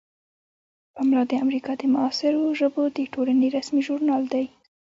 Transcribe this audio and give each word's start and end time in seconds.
پملا 0.95 1.21
د 1.31 1.33
امریکا 1.43 1.71
د 1.77 1.83
معاصرو 1.93 2.43
ژبو 2.59 2.83
د 2.97 2.99
ټولنې 3.13 3.47
رسمي 3.55 3.81
ژورنال 3.87 4.23
دی. 4.33 4.45